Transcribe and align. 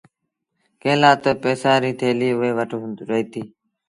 ڪݩهݩ 0.81 0.99
لآ 1.01 1.11
تا 1.23 1.31
پئيسآݩ 1.41 1.81
ريٚ 1.83 1.97
ٿيليٚ 1.99 2.37
اُئي 2.39 2.51
وٽ 2.57 2.71
رهيتي۔ 3.09 3.41